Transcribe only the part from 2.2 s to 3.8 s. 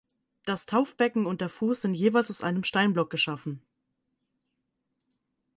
aus einem Steinblock geschaffen.